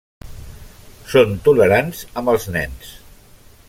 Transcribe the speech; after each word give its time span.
Són 1.15 1.37
tolerants 1.49 2.03
amb 2.23 2.35
els 2.35 2.53
nens. 2.57 2.95